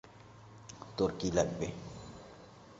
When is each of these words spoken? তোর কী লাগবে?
তোর 0.97 1.09
কী 1.19 1.29
লাগবে? 1.31 1.67